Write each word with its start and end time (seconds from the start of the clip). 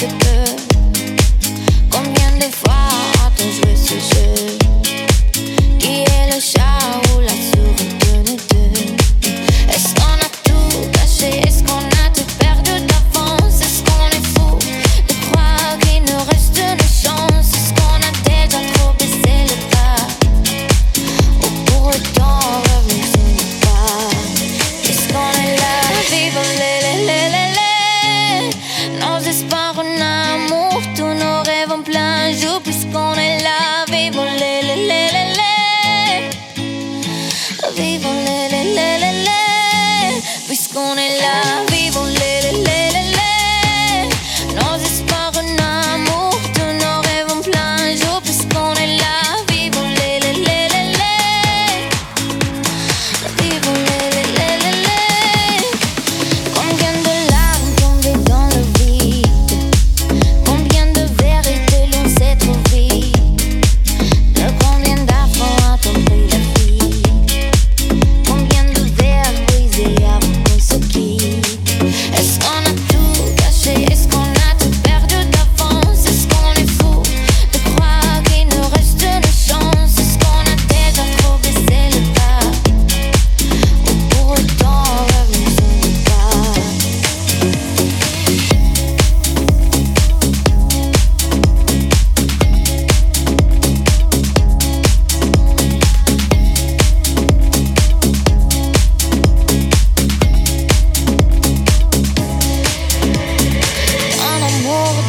the 0.00 0.06
good. 0.06 0.37
temps 31.78 31.90
plein 31.90 32.32
jour 32.32 32.60
puisqu'on 32.62 33.14
est 33.14 33.42
là. 33.42 33.84
Vivons 33.88 34.24
les, 34.24 34.62
les, 34.62 34.76
les, 34.76 35.08
les, 35.14 35.32
les. 35.38 36.30
Vivons 37.76 38.12
les. 38.12 38.28
Puisqu'on 40.46 40.96
est 40.96 41.20
là. 41.20 41.57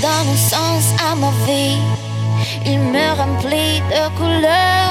Donne 0.00 0.28
un 0.28 0.36
sens 0.36 0.94
à 1.10 1.14
ma 1.14 1.30
vie. 1.46 1.78
Mes 2.64 3.10
rêves 3.10 3.82
sont 3.90 4.10
colorés. 4.18 4.88